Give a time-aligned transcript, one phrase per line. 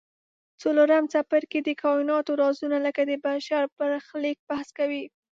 [0.61, 5.03] څلورم څپرکی د کایناتو رازونه لکه د بشر برخلیک بحث کوي.